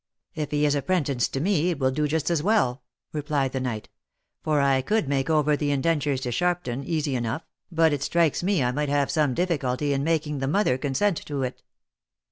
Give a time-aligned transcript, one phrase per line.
[0.33, 2.81] "If he is apprenticed to me, it will do just as well,"
[3.13, 3.87] replied the knight,"
[4.43, 8.63] for I could make over the indentures to Sharpton easy enough, but it strikes me
[8.63, 11.61] I might have some difficulty in making the mother consent to it."